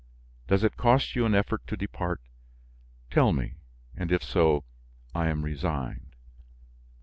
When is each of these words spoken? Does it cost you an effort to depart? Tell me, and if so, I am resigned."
Does 0.47 0.63
it 0.63 0.77
cost 0.77 1.15
you 1.15 1.27
an 1.27 1.35
effort 1.35 1.67
to 1.67 1.77
depart? 1.77 2.21
Tell 3.11 3.31
me, 3.31 3.57
and 3.95 4.11
if 4.11 4.23
so, 4.23 4.63
I 5.13 5.27
am 5.29 5.43
resigned." 5.45 6.15